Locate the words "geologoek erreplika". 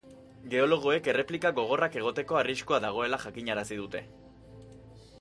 0.53-1.51